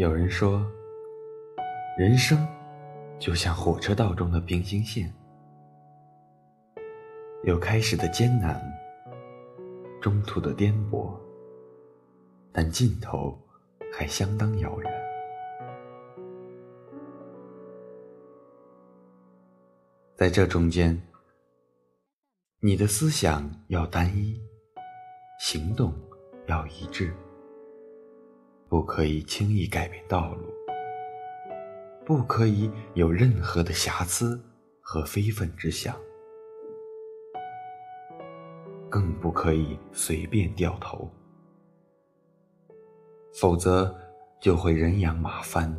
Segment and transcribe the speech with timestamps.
[0.00, 0.66] 有人说，
[1.98, 2.48] 人生
[3.18, 5.12] 就像火车道中的平行线，
[7.44, 8.58] 有开始的艰难，
[10.00, 11.14] 中途的颠簸，
[12.50, 13.38] 但尽头
[13.92, 14.90] 还相当遥远。
[20.16, 20.98] 在这中间，
[22.60, 24.40] 你的思想要单一，
[25.40, 25.92] 行动
[26.46, 27.14] 要一致。
[28.70, 30.46] 不可以轻易改变道路，
[32.06, 34.40] 不可以有任何的瑕疵
[34.80, 35.92] 和非分之想，
[38.88, 41.10] 更不可以随便掉头，
[43.32, 43.92] 否则
[44.40, 45.76] 就会人仰马翻，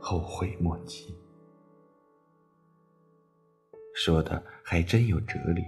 [0.00, 1.14] 后悔莫及。
[3.94, 5.62] 说的还真有哲理。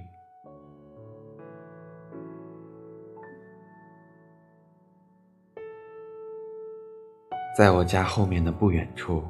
[7.55, 9.23] 在我家后面的不远处，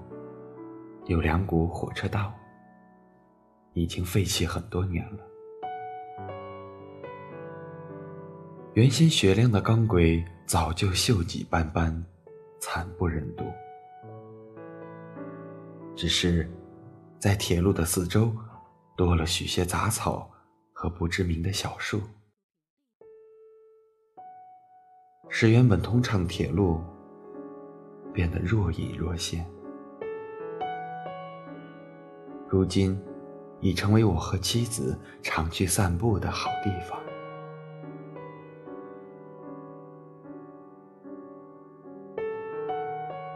[1.07, 2.33] 有两股火车道，
[3.73, 5.19] 已经废弃很多年了。
[8.75, 11.93] 原先雪亮的钢轨早就锈迹斑斑，
[12.61, 13.45] 惨不忍睹。
[15.97, 16.49] 只是，
[17.19, 18.33] 在铁路的四周，
[18.97, 20.31] 多了许些杂草
[20.73, 22.01] 和不知名的小树，
[25.29, 26.81] 使原本通畅铁路。
[28.13, 29.45] 变得若隐若现，
[32.49, 33.01] 如今
[33.61, 37.01] 已成为我和妻子常去散步的好地方。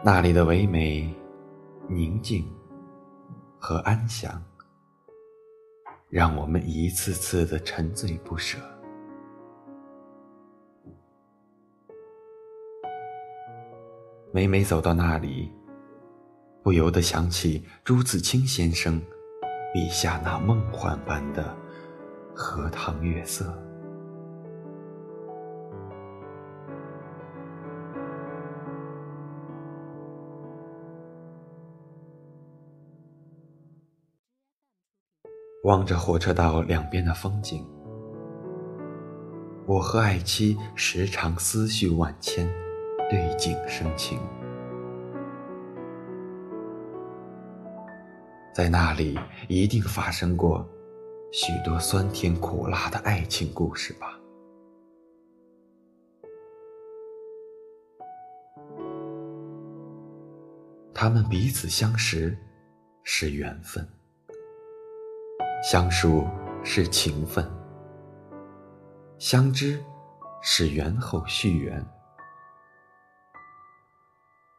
[0.03, 1.11] 那里的唯美、
[1.87, 2.45] 宁静
[3.57, 4.41] 和安详，
[6.07, 8.57] 让我们一次次的沉醉不舍。
[14.33, 15.51] 每每走到那里，
[16.61, 19.01] 不由得想起朱自清先生
[19.73, 21.55] 笔下那梦幻般的
[22.35, 23.51] 荷塘月色。
[35.63, 37.65] 望着火车道两边的风景，
[39.65, 42.66] 我和爱妻时常思绪万千。
[43.09, 44.19] 对景生情，
[48.53, 50.67] 在那里一定发生过
[51.31, 54.19] 许多酸甜苦辣的爱情故事吧？
[60.93, 62.37] 他们彼此相识
[63.03, 63.87] 是缘分，
[65.63, 66.27] 相熟
[66.61, 67.49] 是情分，
[69.17, 69.81] 相知
[70.41, 71.81] 是缘后续缘。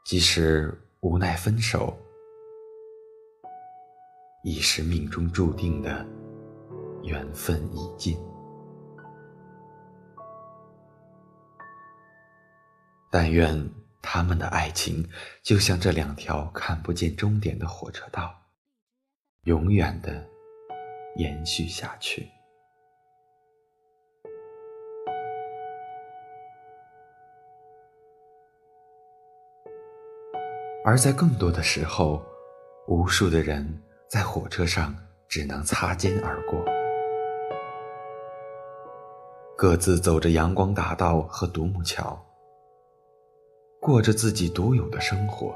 [0.09, 1.95] 即使无奈分手，
[4.43, 6.03] 已是命中注定的
[7.03, 8.19] 缘分已尽。
[13.11, 13.71] 但愿
[14.01, 15.07] 他们的爱情
[15.43, 18.35] 就像这两条看不见终点的火车道，
[19.43, 20.27] 永远的
[21.17, 22.27] 延续下去。
[30.85, 32.23] 而在更多的时候，
[32.87, 34.95] 无数的人在火车上
[35.29, 36.65] 只能擦肩而过，
[39.57, 42.19] 各自走着阳光大道和独木桥，
[43.81, 45.55] 过着自己独有的生活，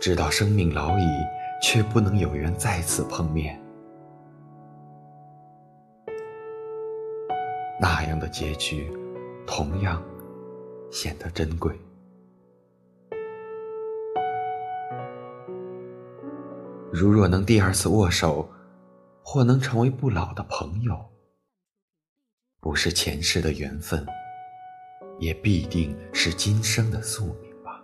[0.00, 1.04] 直到生命老矣，
[1.60, 3.60] 却不能有缘再次碰面，
[7.78, 8.90] 那样的结局，
[9.46, 10.02] 同样。
[10.92, 11.74] 显得珍贵。
[16.92, 18.46] 如若能第二次握手，
[19.22, 20.94] 或能成为不老的朋友，
[22.60, 24.06] 不是前世的缘分，
[25.18, 27.82] 也必定是今生的宿命吧。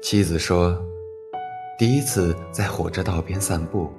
[0.00, 0.82] 妻子说，
[1.78, 3.92] 第一次在火车道边散步。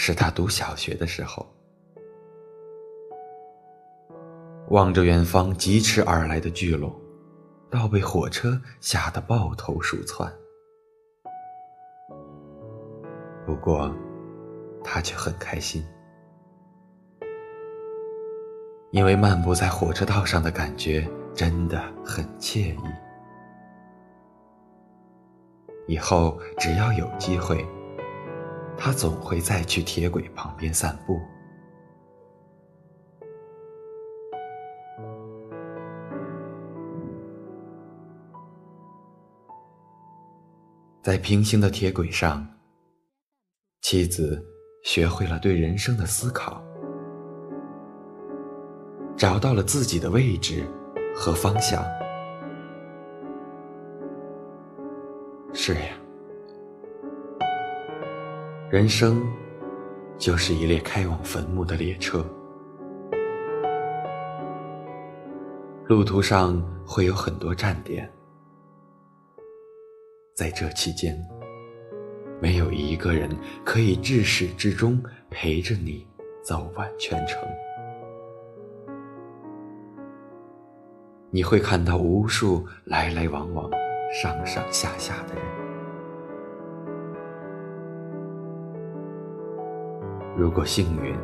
[0.00, 1.44] 是他读小学的时候，
[4.68, 6.94] 望着远方疾驰而来的巨龙，
[7.68, 10.32] 倒被火车吓得抱头鼠窜。
[13.44, 13.92] 不过，
[14.84, 15.84] 他却很开心，
[18.92, 22.80] 因为漫步在火车道上的感觉真的很惬意。
[25.88, 27.66] 以后只要有机会。
[28.78, 31.20] 他总会再去铁轨旁边散步。
[41.02, 42.46] 在平行的铁轨上，
[43.80, 44.44] 妻子
[44.84, 46.62] 学会了对人生的思考，
[49.16, 50.64] 找到了自己的位置
[51.16, 51.82] 和方向。
[55.54, 55.96] 是呀，
[58.70, 59.26] 人生
[60.18, 62.22] 就是一列开往坟墓的列车，
[65.86, 68.06] 路途上会有很多站点。
[70.34, 71.18] 在这期间，
[72.42, 73.34] 没有一个人
[73.64, 76.06] 可以至始至终陪着你
[76.42, 77.40] 走完全程。
[81.30, 83.70] 你会看到无数来来往往、
[84.12, 85.57] 上上下下的人。
[90.38, 91.18] 如果幸运，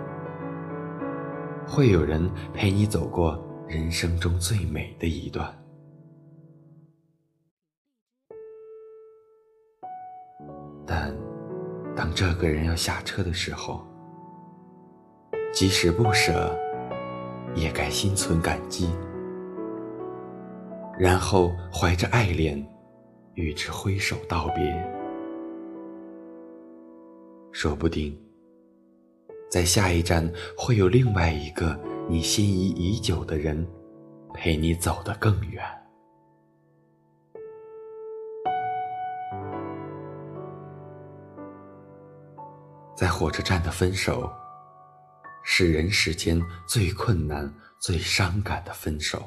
[1.64, 5.56] 会有人陪你走过人生中最美的一段。
[10.84, 11.16] 但
[11.94, 13.86] 当这个人要下车的时候，
[15.52, 16.52] 即使不舍，
[17.54, 18.90] 也该心存感激，
[20.98, 22.60] 然后怀着爱恋
[23.34, 24.92] 与之挥手道别。
[27.52, 28.20] 说不定，
[29.50, 33.66] 在下一站会有另外一个你心仪已久的人，
[34.34, 35.64] 陪你走得更远。
[42.96, 44.30] 在火车站的分手，
[45.44, 49.22] 是人世间最困难、最伤感的分手。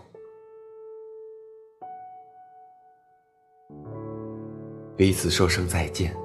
[4.96, 6.16] 彼此说声再见，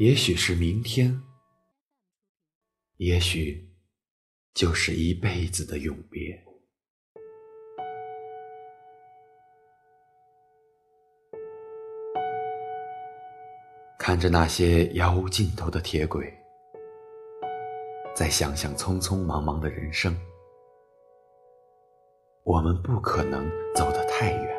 [0.00, 1.22] 也许是明天，
[2.96, 3.70] 也许
[4.54, 6.42] 就是一辈子的永别。
[13.98, 16.32] 看着那些遥无尽头的铁轨，
[18.14, 20.18] 再想想匆匆忙忙的人生，
[22.44, 24.56] 我们不可能走得太远。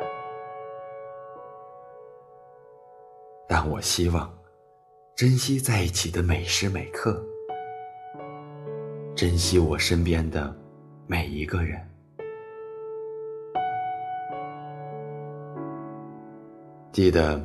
[3.48, 4.32] 但我希望
[5.14, 7.24] 珍惜在一起的每时每刻，
[9.14, 10.54] 珍惜我身边的
[11.06, 11.80] 每一个人。
[16.92, 17.40] 记得。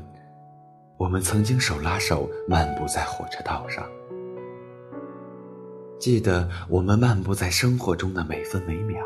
[0.99, 3.87] 我们曾经手拉手漫步在火车道上，
[5.99, 9.05] 记得我们漫步在生活中的每分每秒，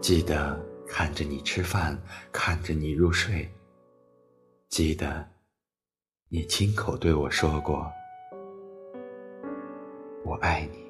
[0.00, 1.96] 记得看着你吃饭，
[2.32, 3.48] 看着你入睡，
[4.68, 5.24] 记得
[6.28, 7.88] 你亲口对我说过
[10.26, 10.84] “我爱你”。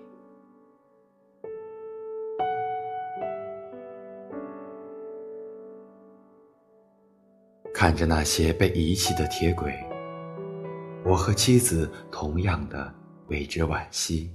[7.75, 9.78] 看着那些被遗弃的铁轨，
[11.04, 12.90] 我和妻子同样的
[13.26, 14.34] 为之惋惜。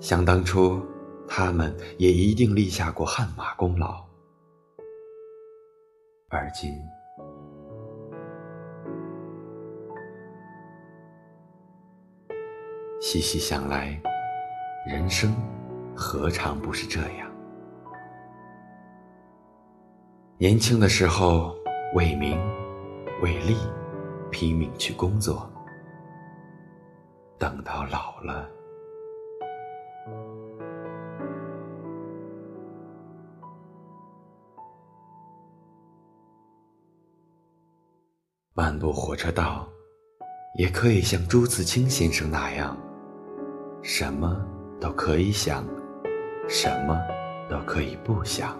[0.00, 0.82] 想当初，
[1.28, 4.02] 他们也一定立下过汗马功劳，
[6.30, 6.72] 而今，
[13.00, 13.98] 细细想来，
[14.86, 15.34] 人生
[15.96, 17.30] 何尝不是这样？
[20.36, 21.56] 年轻的时候，
[21.94, 22.38] 为名
[23.22, 23.56] 为利，
[24.30, 25.50] 拼命去工作；
[27.38, 28.46] 等到老了，
[38.52, 39.66] 漫步火车道，
[40.58, 42.76] 也可以像朱自清先生那样，
[43.82, 44.44] 什么
[44.78, 45.64] 都可以想，
[46.48, 46.98] 什么
[47.48, 48.58] 都可以不想。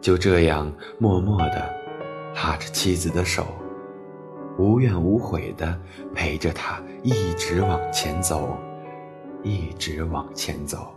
[0.00, 1.74] 就这样默默的
[2.34, 3.46] 拉着妻子的手，
[4.56, 5.78] 无怨无悔的
[6.14, 8.56] 陪着她一直往前走，
[9.42, 10.94] 一直往前走，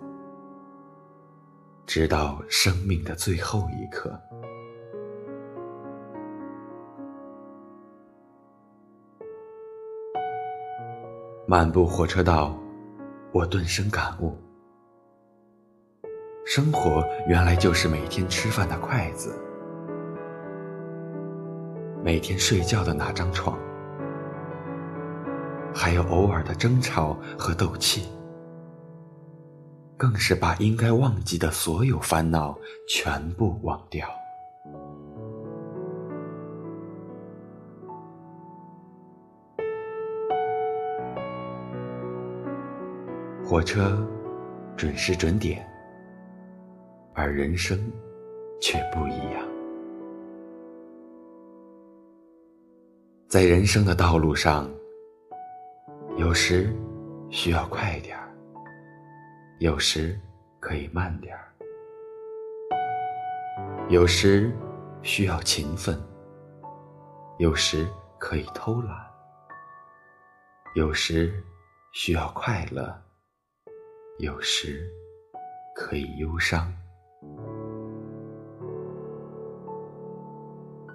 [1.85, 4.17] 直到生命的最后一刻。
[11.53, 12.57] 漫步火车道，
[13.31, 14.35] 我顿生感悟。
[16.47, 19.39] 生活原来就是每天吃饭的筷子，
[22.03, 23.55] 每天睡觉的那张床，
[25.75, 28.09] 还有偶尔的争吵和斗气。
[29.95, 32.57] 更是把应该忘记的所有烦恼
[32.89, 34.09] 全部忘掉。
[43.53, 44.03] 火车
[44.75, 45.63] 准时准点，
[47.13, 47.77] 而人生
[48.59, 49.47] 却不一样。
[53.27, 54.67] 在人生的道路上，
[56.17, 56.75] 有时
[57.29, 58.27] 需要快点儿，
[59.59, 60.19] 有时
[60.59, 61.43] 可以慢点儿；
[63.87, 64.51] 有时
[65.03, 65.95] 需要勤奋，
[67.37, 68.95] 有时可以偷懒；
[70.73, 71.31] 有时
[71.91, 72.99] 需要快乐。
[74.19, 74.87] 有时
[75.75, 76.71] 可以忧伤，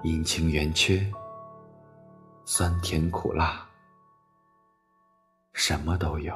[0.05, 1.05] 阴晴圆缺，
[2.47, 3.69] 酸甜苦辣，
[5.53, 6.33] 什么都有。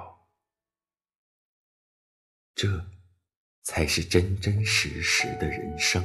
[2.55, 2.69] 这
[3.62, 6.05] 才是真真实实的人生。